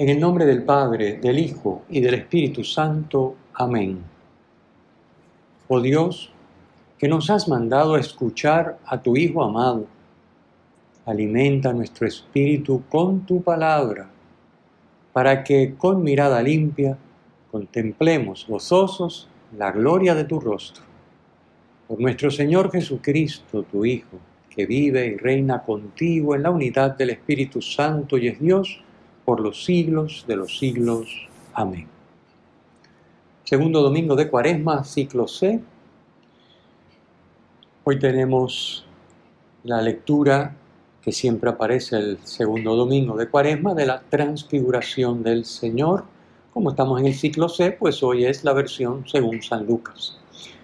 [0.00, 3.36] En el nombre del Padre, del Hijo y del Espíritu Santo.
[3.52, 3.98] Amén.
[5.68, 6.32] Oh Dios,
[6.96, 9.84] que nos has mandado a escuchar a tu Hijo amado,
[11.04, 14.08] alimenta nuestro espíritu con tu palabra,
[15.12, 16.96] para que con mirada limpia
[17.50, 20.82] contemplemos gozosos la gloria de tu rostro.
[21.86, 24.16] Por nuestro Señor Jesucristo, tu Hijo,
[24.48, 28.82] que vive y reina contigo en la unidad del Espíritu Santo y es Dios,
[29.30, 31.28] por los siglos de los siglos.
[31.54, 31.86] Amén.
[33.44, 35.60] Segundo domingo de Cuaresma, ciclo C.
[37.84, 38.84] Hoy tenemos
[39.62, 40.56] la lectura
[41.00, 46.02] que siempre aparece el segundo domingo de Cuaresma de la transfiguración del Señor.
[46.52, 50.18] Como estamos en el ciclo C, pues hoy es la versión según San Lucas.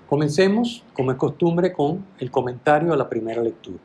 [0.09, 3.79] Comencemos, como es costumbre, con el comentario a la primera lectura.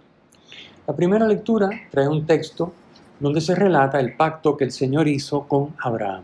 [0.88, 2.74] La primera lectura trae un texto
[3.22, 6.24] donde se relata el pacto que el Señor hizo con Abraham.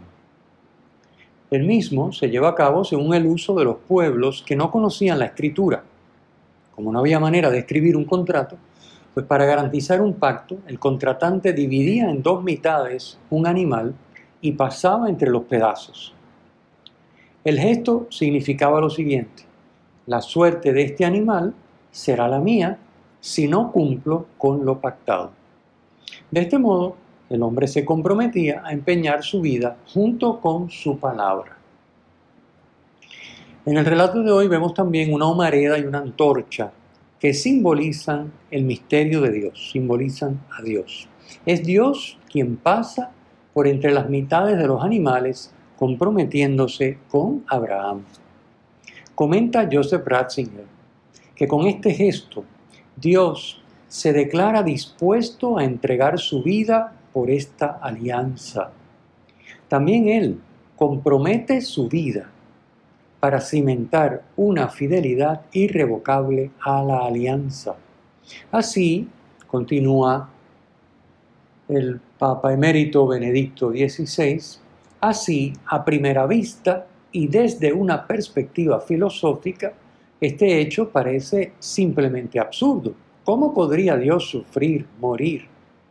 [1.52, 5.20] El mismo se lleva a cabo según el uso de los pueblos que no conocían
[5.20, 5.84] la escritura.
[6.74, 8.58] Como no había manera de escribir un contrato,
[9.14, 13.94] pues para garantizar un pacto, el contratante dividía en dos mitades un animal
[14.42, 16.16] y pasaba entre los pedazos.
[17.44, 19.44] El gesto significaba lo siguiente,
[20.08, 21.54] la suerte de este animal
[21.92, 22.80] será la mía
[23.20, 25.32] si no cumplo con lo pactado.
[26.32, 26.96] De este modo,
[27.30, 31.58] el hombre se comprometía a empeñar su vida junto con su palabra.
[33.66, 36.72] En el relato de hoy vemos también una humareda y una antorcha
[37.20, 41.08] que simbolizan el misterio de Dios, simbolizan a Dios.
[41.46, 43.12] Es Dios quien pasa
[43.54, 48.04] por entre las mitades de los animales comprometiéndose con Abraham.
[49.16, 50.66] Comenta Joseph Ratzinger
[51.36, 52.44] que con este gesto
[52.96, 58.72] Dios se declara dispuesto a entregar su vida por esta alianza.
[59.68, 60.40] También Él
[60.76, 62.30] compromete su vida
[63.20, 67.76] para cimentar una fidelidad irrevocable a la alianza.
[68.52, 69.08] Así,
[69.48, 70.30] continúa
[71.68, 74.42] el Papa emérito Benedicto XVI,
[75.02, 79.74] así, a primera vista y desde una perspectiva filosófica,
[80.20, 82.94] este hecho parece simplemente absurdo
[83.28, 85.48] ¿Cómo podría Dios sufrir, morir,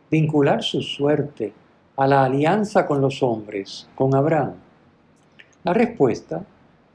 [0.09, 1.53] vincular su suerte
[1.95, 4.55] a la alianza con los hombres, con Abraham?
[5.63, 6.43] La respuesta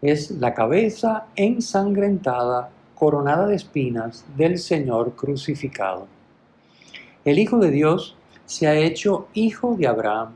[0.01, 6.09] es la cabeza ensangrentada, coronada de espinas del Señor crucificado.
[7.25, 10.33] El Hijo de Dios se ha hecho hijo de Abraham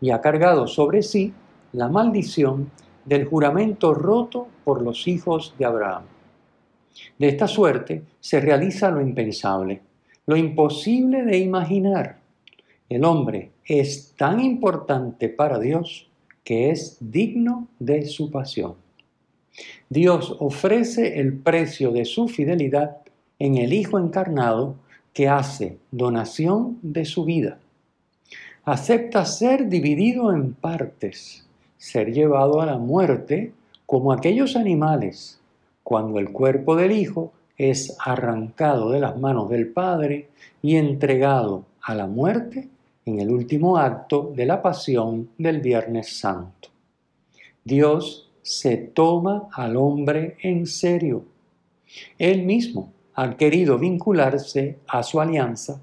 [0.00, 1.32] y ha cargado sobre sí
[1.72, 2.68] la maldición
[3.04, 6.02] del juramento roto por los hijos de Abraham.
[7.18, 9.80] De esta suerte se realiza lo impensable,
[10.26, 12.18] lo imposible de imaginar.
[12.88, 16.08] El hombre es tan importante para Dios
[16.44, 18.74] que es digno de su pasión.
[19.88, 22.98] Dios ofrece el precio de su fidelidad
[23.38, 24.76] en el Hijo encarnado
[25.12, 27.58] que hace donación de su vida.
[28.64, 31.46] Acepta ser dividido en partes,
[31.78, 33.52] ser llevado a la muerte
[33.86, 35.39] como aquellos animales
[35.90, 40.28] cuando el cuerpo del Hijo es arrancado de las manos del Padre
[40.62, 42.68] y entregado a la muerte
[43.04, 46.68] en el último acto de la pasión del Viernes Santo.
[47.64, 51.24] Dios se toma al hombre en serio.
[52.18, 55.80] Él mismo ha querido vincularse a su alianza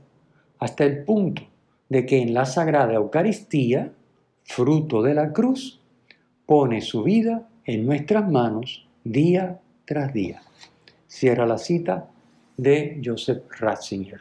[0.58, 1.42] hasta el punto
[1.90, 3.92] de que en la Sagrada Eucaristía,
[4.46, 5.82] fruto de la cruz,
[6.46, 10.42] pone su vida en nuestras manos día tras día.
[11.08, 12.10] Cierra la cita
[12.58, 14.20] de Joseph Ratzinger.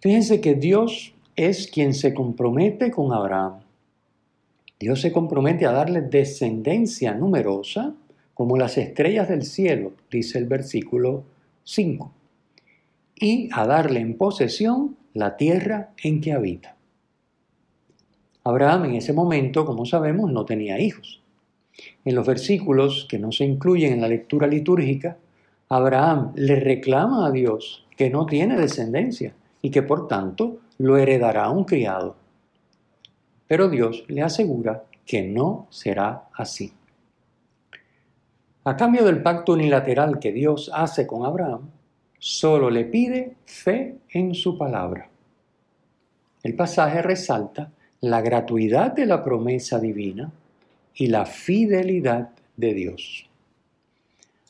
[0.00, 3.60] Fíjense que Dios es quien se compromete con Abraham.
[4.80, 7.94] Dios se compromete a darle descendencia numerosa
[8.34, 11.22] como las estrellas del cielo, dice el versículo
[11.64, 12.10] 5,
[13.14, 16.76] y a darle en posesión la tierra en que habita.
[18.42, 21.19] Abraham en ese momento, como sabemos, no tenía hijos.
[22.04, 25.16] En los versículos que no se incluyen en la lectura litúrgica,
[25.68, 31.50] Abraham le reclama a Dios que no tiene descendencia y que por tanto lo heredará
[31.50, 32.16] un criado.
[33.46, 36.72] Pero Dios le asegura que no será así.
[38.64, 41.70] A cambio del pacto unilateral que Dios hace con Abraham,
[42.18, 45.08] solo le pide fe en su palabra.
[46.42, 47.70] El pasaje resalta
[48.02, 50.30] la gratuidad de la promesa divina
[50.94, 53.28] y la fidelidad de Dios.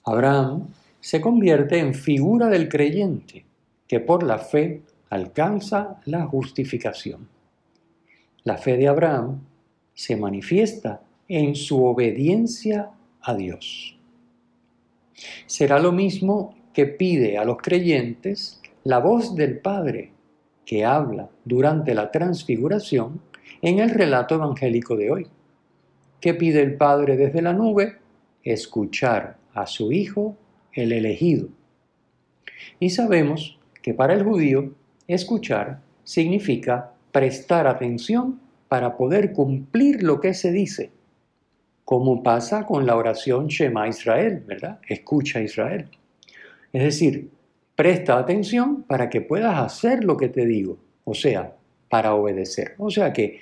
[0.05, 0.69] Abraham
[1.01, 3.45] se convierte en figura del creyente
[3.87, 7.29] que por la fe alcanza la justificación.
[8.45, 9.41] La fe de Abraham
[9.95, 12.91] se manifiesta en su obediencia
[13.21, 13.97] a Dios.
[15.47, 20.13] Será lo mismo que pide a los creyentes la voz del Padre
[20.65, 23.21] que habla durante la transfiguración
[23.61, 25.27] en el relato evangélico de hoy.
[26.21, 27.97] ¿Qué pide el Padre desde la nube?
[28.45, 30.37] Escuchar a su Hijo,
[30.73, 31.49] el elegido.
[32.79, 34.73] Y sabemos que para el judío
[35.07, 40.91] escuchar significa prestar atención para poder cumplir lo que se dice,
[41.85, 44.79] como pasa con la oración Shema Israel, ¿verdad?
[44.89, 45.89] Escucha Israel.
[46.73, 47.31] Es decir,
[47.75, 51.57] presta atención para que puedas hacer lo que te digo, o sea,
[51.89, 52.75] para obedecer.
[52.79, 53.41] O sea que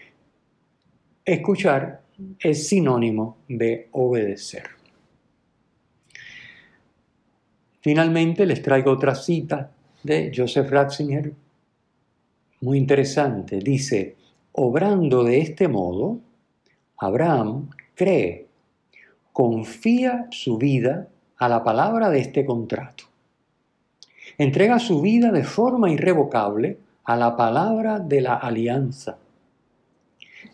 [1.25, 2.01] escuchar
[2.41, 4.65] es sinónimo de obedecer.
[7.81, 9.71] Finalmente les traigo otra cita
[10.03, 11.33] de Joseph Ratzinger,
[12.61, 13.59] muy interesante.
[13.59, 14.17] Dice,
[14.53, 16.19] obrando de este modo,
[16.99, 18.47] Abraham cree,
[19.33, 23.05] confía su vida a la palabra de este contrato.
[24.37, 29.19] Entrega su vida de forma irrevocable a la palabra de la alianza.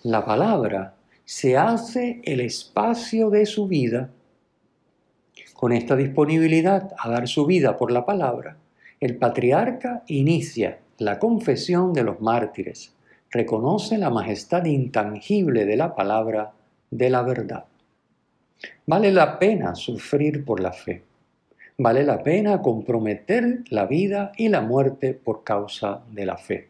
[0.02, 0.94] La palabra
[1.24, 4.10] se hace el espacio de su vida.
[5.54, 8.58] Con esta disponibilidad a dar su vida por la palabra,
[9.00, 12.94] el patriarca inicia la confesión de los mártires,
[13.30, 16.52] reconoce la majestad intangible de la palabra
[16.90, 17.64] de la verdad.
[18.86, 21.02] Vale la pena sufrir por la fe.
[21.76, 26.68] Vale la pena comprometer la vida y la muerte por causa de la fe.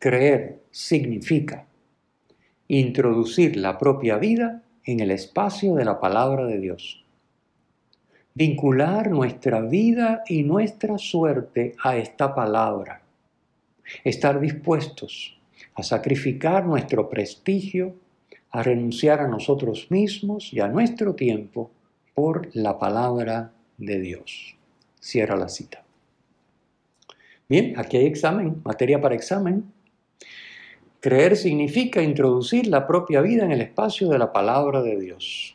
[0.00, 1.64] Creer significa
[2.68, 7.04] introducir la propia vida en el espacio de la palabra de Dios.
[8.34, 13.02] Vincular nuestra vida y nuestra suerte a esta palabra.
[14.02, 15.38] Estar dispuestos
[15.74, 17.94] a sacrificar nuestro prestigio,
[18.50, 21.70] a renunciar a nosotros mismos y a nuestro tiempo
[22.14, 24.56] por la palabra de Dios.
[25.00, 25.82] Cierra la cita.
[27.48, 29.64] Bien, aquí hay examen, materia para examen.
[31.04, 35.54] Creer significa introducir la propia vida en el espacio de la palabra de Dios.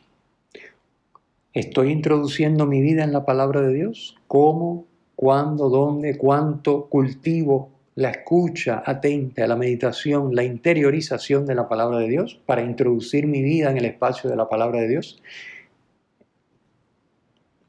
[1.52, 4.16] ¿Estoy introduciendo mi vida en la palabra de Dios?
[4.28, 4.86] ¿Cómo?
[5.16, 5.68] ¿Cuándo?
[5.68, 6.16] ¿Dónde?
[6.16, 12.62] ¿Cuánto cultivo la escucha atenta, la meditación, la interiorización de la palabra de Dios para
[12.62, 15.20] introducir mi vida en el espacio de la palabra de Dios?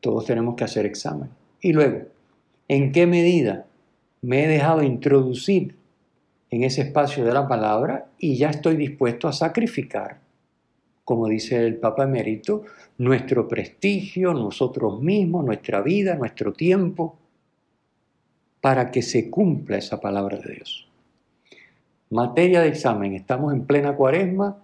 [0.01, 1.31] Todos tenemos que hacer examen.
[1.61, 2.03] Y luego,
[2.67, 3.65] ¿en qué medida
[4.21, 5.80] me he dejado introducir
[6.51, 10.19] en ese espacio de la palabra y ya estoy dispuesto a sacrificar,
[11.05, 12.63] como dice el Papa Emérito,
[12.97, 17.17] nuestro prestigio, nosotros mismos, nuestra vida, nuestro tiempo,
[18.59, 20.87] para que se cumpla esa palabra de Dios.
[22.11, 24.57] Materia de examen, estamos en plena cuaresma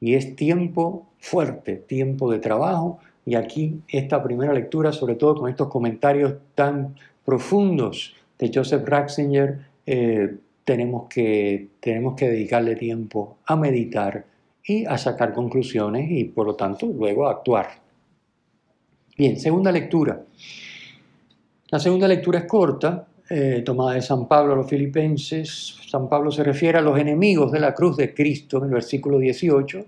[0.00, 5.50] y es tiempo fuerte, tiempo de trabajo y aquí esta primera lectura, sobre todo con
[5.50, 13.56] estos comentarios tan profundos de Joseph Ratzinger, eh, tenemos que, tenemos que dedicarle tiempo a
[13.56, 14.24] meditar
[14.64, 17.68] y a sacar conclusiones y por lo tanto luego a actuar.
[19.16, 20.22] Bien, segunda lectura.
[21.68, 25.76] La segunda lectura es corta, eh, tomada de San Pablo a los filipenses.
[25.88, 29.18] San Pablo se refiere a los enemigos de la cruz de Cristo en el versículo
[29.18, 29.84] 18.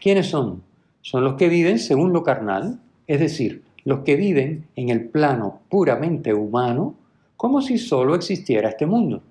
[0.00, 0.62] ¿Quiénes son?
[1.02, 5.60] Son los que viven según lo carnal, es decir, los que viven en el plano
[5.68, 6.96] puramente humano,
[7.36, 9.22] como si solo existiera este mundo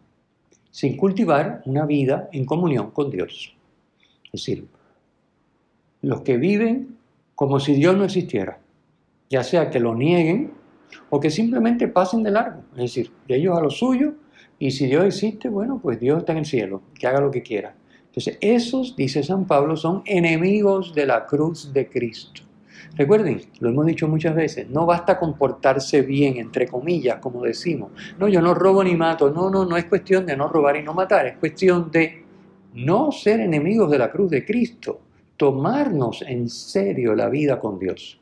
[0.75, 3.55] sin cultivar una vida en comunión con Dios.
[4.25, 4.67] Es decir,
[6.01, 6.97] los que viven
[7.33, 8.59] como si Dios no existiera,
[9.29, 10.51] ya sea que lo nieguen
[11.09, 14.15] o que simplemente pasen de largo, es decir, de ellos a lo suyo,
[14.59, 17.41] y si Dios existe, bueno, pues Dios está en el cielo, que haga lo que
[17.41, 17.73] quiera.
[18.07, 22.41] Entonces, esos, dice San Pablo, son enemigos de la cruz de Cristo.
[22.95, 27.91] Recuerden, lo hemos dicho muchas veces, no basta comportarse bien, entre comillas, como decimos.
[28.17, 29.29] No, yo no robo ni mato.
[29.29, 32.23] No, no, no es cuestión de no robar y no matar, es cuestión de
[32.73, 34.99] no ser enemigos de la cruz de Cristo,
[35.37, 38.19] tomarnos en serio la vida con Dios.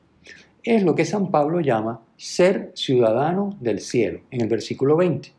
[0.63, 5.34] Es lo que San Pablo llama ser ciudadano del cielo, en el versículo 20.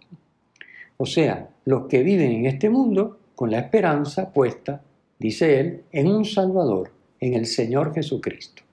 [0.99, 4.83] O sea, los que viven en este mundo con la esperanza puesta
[5.19, 8.64] dice él, en un Salvador, en el Señor Jesucristo,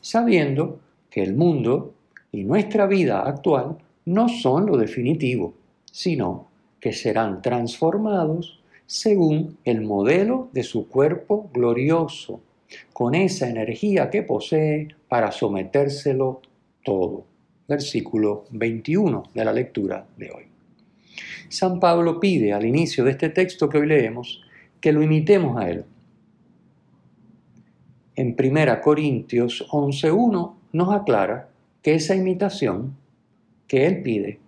[0.00, 1.94] sabiendo que el mundo
[2.32, 5.54] y nuestra vida actual no son lo definitivo,
[5.90, 6.48] sino
[6.80, 12.40] que serán transformados según el modelo de su cuerpo glorioso,
[12.92, 16.42] con esa energía que posee para sometérselo
[16.82, 17.24] todo.
[17.66, 20.44] Versículo 21 de la lectura de hoy.
[21.48, 24.42] San Pablo pide al inicio de este texto que hoy leemos
[24.80, 25.84] que lo imitemos a él.
[28.16, 31.48] En 1 Corintios 11.1 nos aclara
[31.82, 32.96] que esa imitación
[33.66, 34.38] que él pide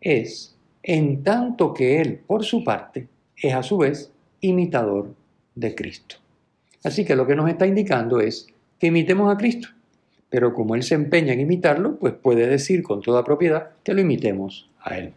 [0.00, 5.14] es en tanto que él, por su parte, es a su vez imitador
[5.54, 6.16] de Cristo.
[6.84, 8.46] Así que lo que nos está indicando es
[8.78, 9.68] que imitemos a Cristo,
[10.30, 14.00] pero como él se empeña en imitarlo, pues puede decir con toda propiedad que lo
[14.00, 15.12] imitemos a él.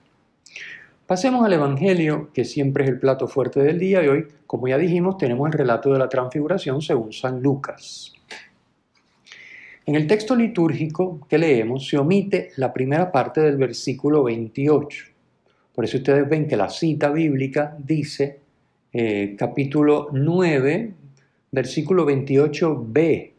[1.12, 4.78] Pasemos al Evangelio, que siempre es el plato fuerte del día, y hoy, como ya
[4.78, 8.14] dijimos, tenemos el relato de la transfiguración según San Lucas.
[9.86, 15.06] En el texto litúrgico que leemos se omite la primera parte del versículo 28.
[15.76, 18.40] Por eso ustedes ven que la cita bíblica dice
[18.94, 20.94] eh, capítulo 9,
[21.52, 23.31] versículo 28b,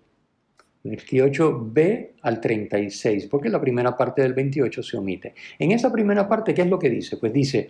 [0.84, 5.34] 28b al 36, porque la primera parte del 28 se omite.
[5.58, 7.16] En esa primera parte, ¿qué es lo que dice?
[7.16, 7.68] Pues dice,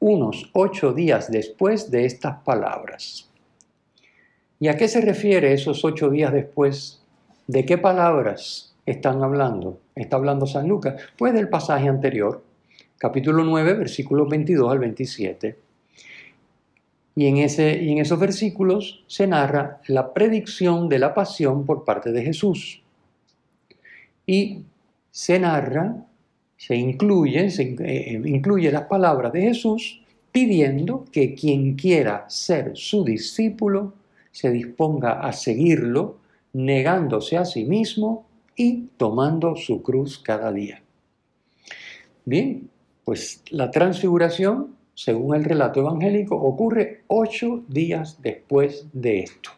[0.00, 3.30] unos ocho días después de estas palabras.
[4.58, 7.02] ¿Y a qué se refiere esos ocho días después?
[7.46, 9.80] ¿De qué palabras están hablando?
[9.94, 11.00] Está hablando San Lucas.
[11.16, 12.42] Pues del pasaje anterior,
[12.98, 15.56] capítulo 9, versículos 22 al 27.
[17.16, 21.84] Y en, ese, y en esos versículos se narra la predicción de la pasión por
[21.84, 22.82] parte de Jesús.
[24.26, 24.62] Y
[25.10, 26.06] se narra,
[26.56, 30.00] se incluye, se eh, incluye las palabras de Jesús
[30.32, 33.94] pidiendo que quien quiera ser su discípulo
[34.30, 36.18] se disponga a seguirlo,
[36.52, 38.26] negándose a sí mismo
[38.56, 40.82] y tomando su cruz cada día.
[42.24, 42.68] Bien,
[43.04, 49.48] pues la transfiguración, según el relato evangélico, ocurre ocho días después de esto.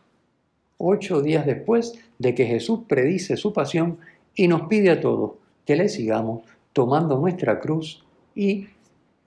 [0.78, 3.98] Ocho días después de que Jesús predice su pasión
[4.36, 5.32] y nos pide a todos
[5.66, 8.04] que le sigamos tomando nuestra cruz
[8.36, 8.68] y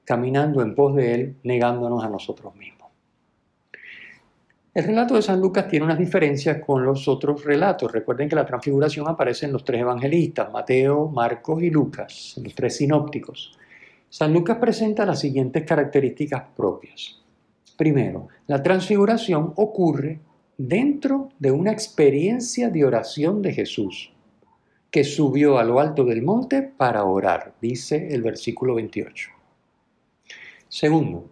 [0.05, 2.89] caminando en pos de Él, negándonos a nosotros mismos.
[4.73, 7.91] El relato de San Lucas tiene unas diferencias con los otros relatos.
[7.91, 12.77] Recuerden que la transfiguración aparece en los tres evangelistas, Mateo, Marcos y Lucas, los tres
[12.77, 13.57] sinópticos.
[14.17, 17.21] San Lucas presenta las siguientes características propias.
[17.75, 20.21] Primero, la transfiguración ocurre
[20.57, 24.13] dentro de una experiencia de oración de Jesús,
[24.89, 29.31] que subió a lo alto del monte para orar, dice el versículo 28.
[30.69, 31.29] Segundo,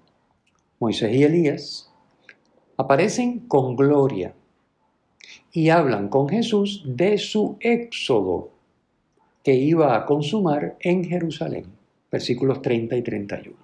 [0.77, 1.89] Moisés y Elías
[2.75, 4.35] aparecen con gloria
[5.53, 8.51] y hablan con Jesús de su éxodo
[9.41, 11.81] que iba a consumar en Jerusalén
[12.13, 13.57] versículos 30 y 31.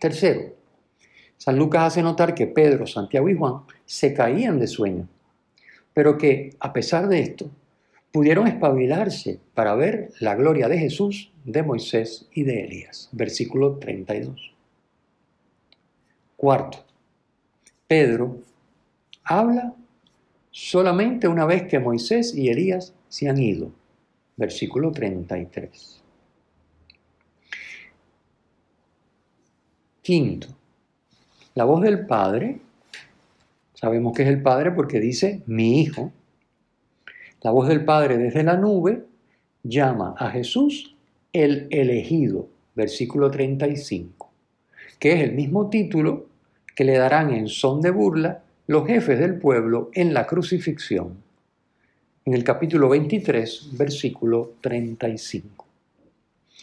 [0.00, 0.54] Tercero,
[1.36, 5.06] San Lucas hace notar que Pedro, Santiago y Juan se caían de sueño,
[5.92, 7.50] pero que a pesar de esto
[8.10, 13.10] pudieron espabilarse para ver la gloria de Jesús, de Moisés y de Elías.
[13.12, 14.54] Versículo 32.
[16.38, 16.86] Cuarto,
[17.86, 18.38] Pedro
[19.24, 19.74] habla
[20.50, 23.72] solamente una vez que Moisés y Elías se han ido.
[24.38, 25.97] Versículo 33.
[30.08, 30.48] Quinto,
[31.54, 32.60] la voz del Padre,
[33.74, 36.12] sabemos que es el Padre porque dice mi Hijo.
[37.42, 39.04] La voz del Padre desde la nube
[39.62, 40.96] llama a Jesús
[41.30, 44.30] el elegido, versículo 35,
[44.98, 46.24] que es el mismo título
[46.74, 51.18] que le darán en son de burla los jefes del pueblo en la crucifixión,
[52.24, 55.66] en el capítulo 23, versículo 35.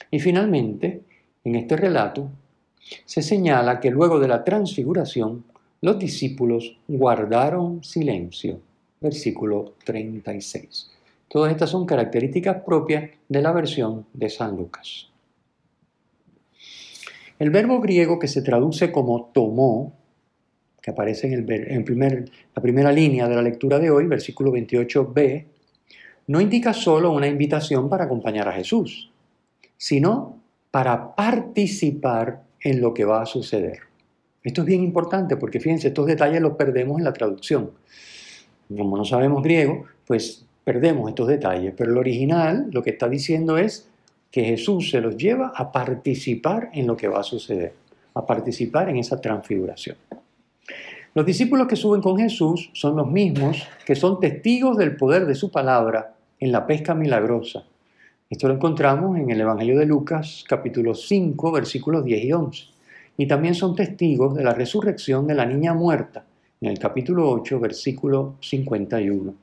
[0.10, 1.02] Y finalmente,
[1.44, 2.32] en este relato,
[3.06, 5.44] se señala que luego de la transfiguración
[5.82, 8.60] los discípulos guardaron silencio.
[9.02, 10.92] Versículo 36.
[11.28, 15.10] Todas estas son características propias de la versión de San Lucas.
[17.38, 19.94] El verbo griego que se traduce como tomó,
[20.82, 25.46] que aparece en, el, la primera línea de la lectura de hoy, versículo 28b,
[26.28, 29.12] no indica solo una invitación para acompañar a Jesús,
[29.78, 30.40] sino
[30.72, 33.82] para participar en lo que va a suceder.
[34.44, 37.72] Esto es bien importante porque fíjense, estos detalles los perdemos en la traducción.
[38.76, 43.60] Como no sabemos griego, pues perdemos estos detalles, pero el original lo que está diciendo
[43.60, 43.88] es
[44.32, 47.74] que Jesús se los lleva a participar en lo que va a suceder,
[48.16, 49.98] a participar en esa transfiguración.
[51.14, 55.36] Los discípulos que suben con Jesús son los mismos que son testigos del poder de
[55.36, 57.64] su palabra en la pesca milagrosa.
[58.36, 62.64] Esto lo encontramos en el Evangelio de Lucas, capítulo 5, versículos 10 y 11.
[63.16, 66.26] Y también son testigos de la resurrección de la niña muerta,
[66.60, 69.34] en el capítulo 8, versículo 51.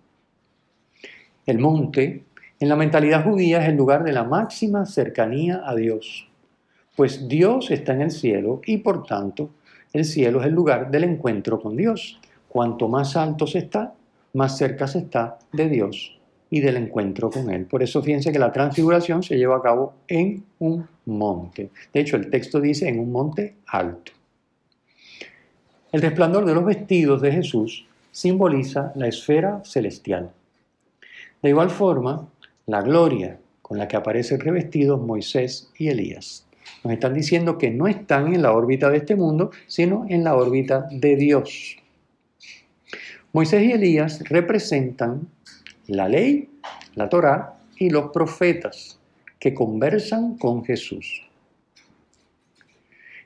[1.46, 2.24] El monte,
[2.60, 6.28] en la mentalidad judía, es el lugar de la máxima cercanía a Dios,
[6.94, 9.48] pues Dios está en el cielo y por tanto
[9.94, 12.20] el cielo es el lugar del encuentro con Dios.
[12.46, 13.94] Cuanto más alto se está,
[14.34, 16.18] más cerca se está de Dios
[16.52, 17.64] y del encuentro con Él.
[17.64, 21.70] Por eso fíjense que la transfiguración se lleva a cabo en un monte.
[21.94, 24.12] De hecho, el texto dice en un monte alto.
[25.90, 30.30] El resplandor de los vestidos de Jesús simboliza la esfera celestial.
[31.40, 32.28] De igual forma,
[32.66, 36.46] la gloria con la que aparecen revestidos Moisés y Elías.
[36.84, 40.36] Nos están diciendo que no están en la órbita de este mundo, sino en la
[40.36, 41.78] órbita de Dios.
[43.32, 45.28] Moisés y Elías representan
[45.86, 46.48] la ley,
[46.94, 48.98] la Torá y los profetas
[49.38, 51.22] que conversan con Jesús.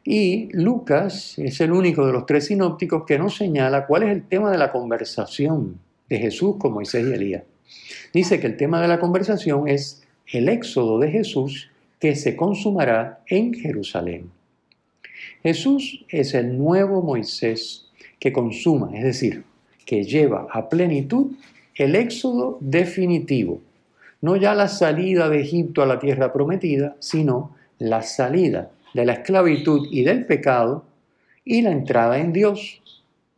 [0.04, 4.22] Y Lucas es el único de los tres sinópticos que nos señala cuál es el
[4.22, 7.42] tema de la conversación de Jesús con Moisés y Elías.
[8.12, 13.20] Dice que el tema de la conversación es el éxodo de Jesús que se consumará
[13.26, 14.30] en Jerusalén.
[15.42, 19.44] Jesús es el nuevo Moisés que consuma, es decir,
[19.84, 21.32] que lleva a plenitud
[21.76, 23.60] el éxodo definitivo,
[24.22, 29.12] no ya la salida de Egipto a la tierra prometida, sino la salida de la
[29.12, 30.84] esclavitud y del pecado
[31.44, 32.82] y la entrada en Dios,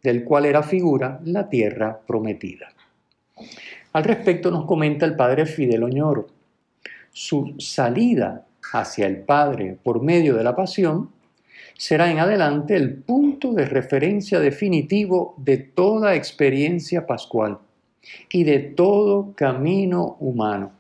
[0.02, 2.68] del cual era figura la tierra prometida.
[3.92, 6.28] Al respecto nos comenta el padre Fidel Oñoro.
[7.10, 11.10] Su salida hacia el Padre por medio de la pasión,
[11.76, 17.58] será en adelante el punto de referencia definitivo de toda experiencia pascual
[18.30, 20.72] y de todo camino humano.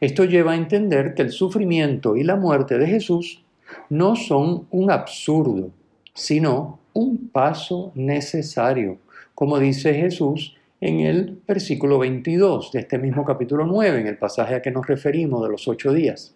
[0.00, 3.42] Esto lleva a entender que el sufrimiento y la muerte de Jesús
[3.88, 5.70] no son un absurdo,
[6.12, 8.98] sino un paso necesario,
[9.34, 14.54] como dice Jesús en el versículo 22 de este mismo capítulo 9, en el pasaje
[14.54, 16.34] a que nos referimos de los ocho días.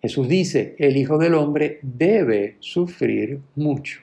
[0.00, 4.00] Jesús dice, el Hijo del Hombre debe sufrir mucho.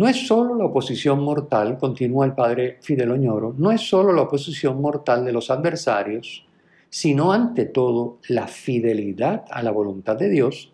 [0.00, 4.22] No es solo la oposición mortal, continúa el padre Fidel Oñoro, no es solo la
[4.22, 6.46] oposición mortal de los adversarios,
[6.88, 10.72] sino ante todo la fidelidad a la voluntad de Dios,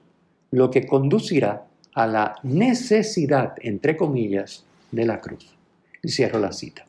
[0.53, 5.57] lo que conducirá a la necesidad, entre comillas, de la cruz.
[6.05, 6.87] Y cierro la cita.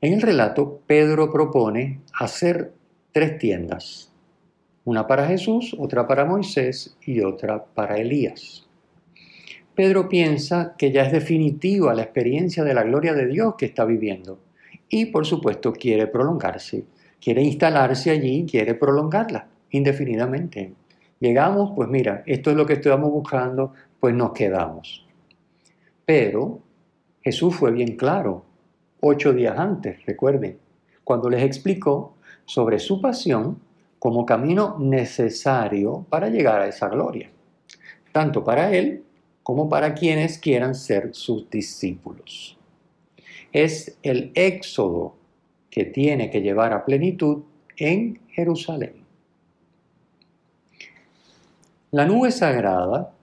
[0.00, 2.72] En el relato, Pedro propone hacer
[3.10, 4.12] tres tiendas,
[4.84, 8.63] una para Jesús, otra para Moisés y otra para Elías.
[9.74, 13.84] Pedro piensa que ya es definitiva la experiencia de la gloria de Dios que está
[13.84, 14.38] viviendo
[14.88, 16.84] y por supuesto quiere prolongarse,
[17.20, 20.72] quiere instalarse allí, quiere prolongarla indefinidamente.
[21.18, 25.04] Llegamos, pues mira, esto es lo que estamos buscando, pues nos quedamos.
[26.04, 26.60] Pero
[27.22, 28.44] Jesús fue bien claro,
[29.00, 30.58] ocho días antes, recuerden,
[31.02, 33.58] cuando les explicó sobre su pasión
[33.98, 37.30] como camino necesario para llegar a esa gloria,
[38.12, 39.02] tanto para él
[39.44, 42.58] como para quienes quieran ser sus discípulos.
[43.52, 45.14] Es el éxodo
[45.70, 47.44] que tiene que llevar a plenitud
[47.76, 48.94] en Jerusalén.
[51.92, 53.14] La nube sagrada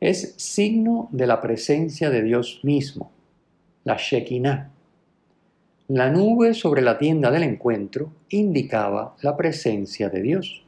[0.00, 3.12] es signo de la presencia de Dios mismo,
[3.84, 4.70] la Shekinah,
[5.88, 10.64] la nube sobre la tienda del encuentro indicaba la presencia de Dios.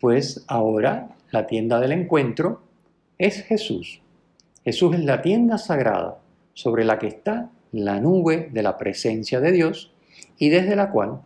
[0.00, 2.63] Pues ahora la tienda del encuentro
[3.24, 4.02] es Jesús.
[4.64, 6.18] Jesús es la tienda sagrada
[6.52, 9.94] sobre la que está la nube de la presencia de Dios
[10.38, 11.22] y desde la cual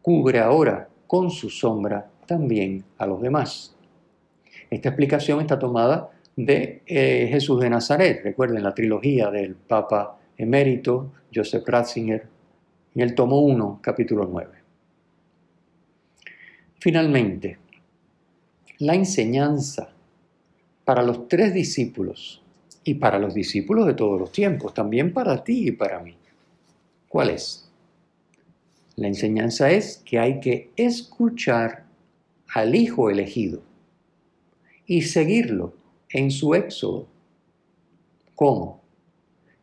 [0.00, 3.76] cubre ahora con su sombra también a los demás.
[4.70, 11.12] Esta explicación está tomada de eh, Jesús de Nazaret, recuerden la trilogía del Papa emérito
[11.34, 12.26] Joseph Ratzinger
[12.94, 14.50] en el tomo 1, capítulo 9.
[16.78, 17.58] Finalmente,
[18.78, 19.92] la enseñanza
[20.84, 22.42] para los tres discípulos
[22.84, 26.16] y para los discípulos de todos los tiempos, también para ti y para mí.
[27.08, 27.68] ¿Cuál es?
[28.96, 31.86] La enseñanza es que hay que escuchar
[32.54, 33.62] al Hijo elegido
[34.86, 35.74] y seguirlo
[36.10, 37.06] en su éxodo.
[38.34, 38.82] ¿Cómo?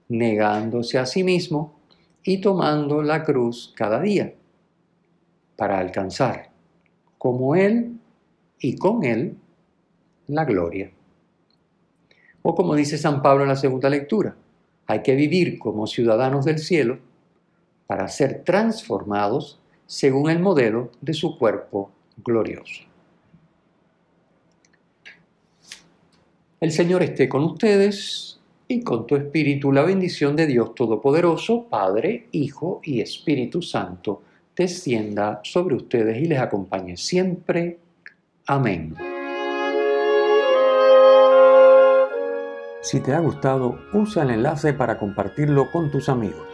[0.10, 1.80] negándose a sí mismo
[2.24, 4.34] y tomando la cruz cada día
[5.56, 6.50] para alcanzar,
[7.18, 8.00] como Él
[8.60, 9.38] y con Él,
[10.28, 10.92] la gloria.
[12.42, 14.36] O como dice San Pablo en la segunda lectura,
[14.88, 16.98] hay que vivir como ciudadanos del cielo
[17.86, 22.84] para ser transformados según el modelo de su cuerpo glorioso.
[26.60, 32.28] El Señor esté con ustedes y con tu espíritu la bendición de Dios Todopoderoso, Padre,
[32.32, 34.22] Hijo y Espíritu Santo,
[34.56, 37.80] descienda sobre ustedes y les acompañe siempre.
[38.46, 39.09] Amén.
[42.82, 46.49] Si te ha gustado, usa el enlace para compartirlo con tus amigos.